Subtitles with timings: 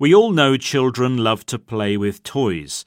[0.00, 2.86] We all know children love to play with toys,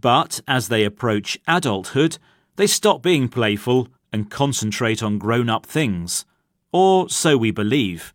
[0.00, 2.18] but as they approach adulthood,
[2.54, 6.24] they stop being playful and concentrate on grown up things.
[6.70, 8.14] Or so we believe.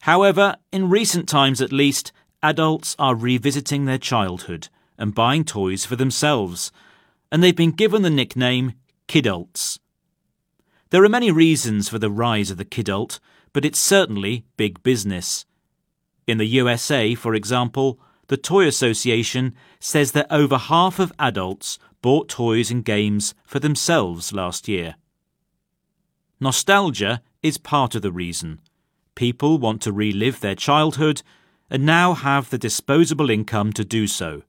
[0.00, 2.10] However, in recent times at least,
[2.42, 4.68] adults are revisiting their childhood
[4.98, 6.72] and buying toys for themselves,
[7.30, 8.72] and they've been given the nickname
[9.06, 9.78] kidults.
[10.90, 13.20] There are many reasons for the rise of the kidult,
[13.52, 15.46] but it's certainly big business.
[16.28, 22.28] In the USA, for example, the Toy Association says that over half of adults bought
[22.28, 24.96] toys and games for themselves last year.
[26.38, 28.60] Nostalgia is part of the reason.
[29.14, 31.22] People want to relive their childhood
[31.70, 34.42] and now have the disposable income to do so.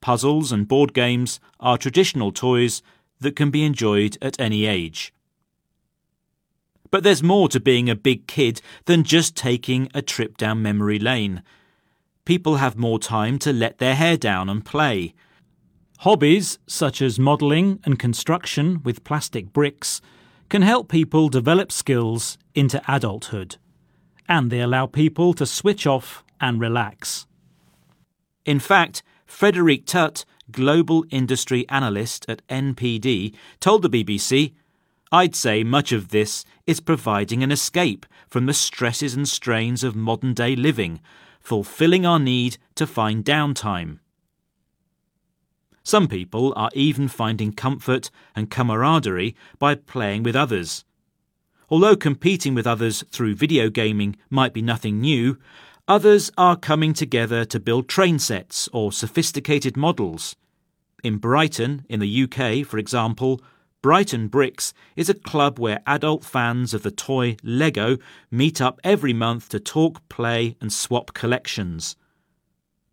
[0.00, 2.82] Puzzles and board games are traditional toys
[3.20, 5.12] that can be enjoyed at any age.
[6.90, 10.98] But there's more to being a big kid than just taking a trip down memory
[10.98, 11.42] lane.
[12.24, 15.14] People have more time to let their hair down and play.
[16.00, 20.00] Hobbies, such as modelling and construction with plastic bricks,
[20.48, 23.56] can help people develop skills into adulthood.
[24.28, 27.26] And they allow people to switch off and relax.
[28.44, 34.52] In fact, Frederique Tutt, global industry analyst at NPD, told the BBC
[35.12, 39.94] I'd say much of this is providing an escape from the stresses and strains of
[39.94, 41.00] modern day living,
[41.40, 44.00] fulfilling our need to find downtime.
[45.84, 50.84] Some people are even finding comfort and camaraderie by playing with others.
[51.70, 55.38] Although competing with others through video gaming might be nothing new,
[55.86, 60.34] others are coming together to build train sets or sophisticated models.
[61.04, 63.40] In Brighton, in the UK, for example,
[63.86, 67.98] Brighton Bricks is a club where adult fans of the toy Lego
[68.32, 71.94] meet up every month to talk, play, and swap collections.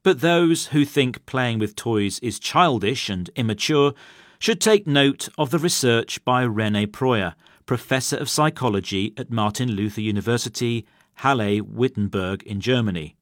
[0.04, 3.96] But those who think playing with toys is childish and immature
[4.38, 7.34] should take note of the research by Rene Proyer,
[7.66, 13.16] Professor of Psychology at Martin Luther University, Halle Wittenberg in Germany.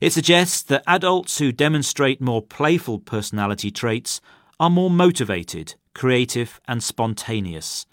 [0.00, 4.20] It suggests that adults who demonstrate more playful personality traits
[4.58, 7.86] are more motivated, creative, and spontaneous.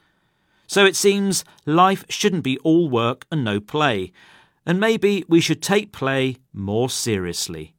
[0.67, 4.11] So it seems life shouldn't be all work and no play,
[4.66, 7.75] and maybe we should take play more seriously.